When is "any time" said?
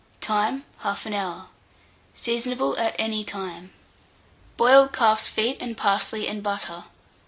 2.97-3.71